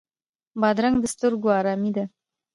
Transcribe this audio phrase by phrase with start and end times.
[0.61, 2.03] بادرنګ د سترګو آرامي ده.